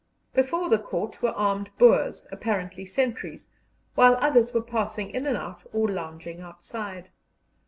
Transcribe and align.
Before 0.33 0.67
the 0.67 0.79
court 0.79 1.21
were 1.21 1.29
armed 1.29 1.69
Boers, 1.77 2.25
apparently 2.31 2.85
sentries, 2.87 3.49
whilst 3.95 4.19
others 4.19 4.51
were 4.51 4.63
passing 4.63 5.11
in 5.11 5.27
and 5.27 5.37
out 5.37 5.63
or 5.73 5.87
lounging 5.87 6.41
outside. 6.41 7.11